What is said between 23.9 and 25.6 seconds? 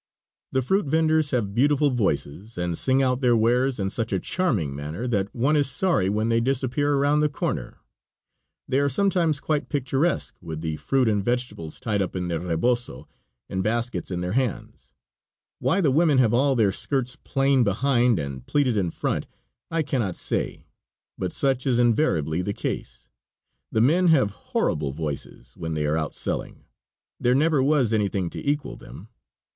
have horrible voices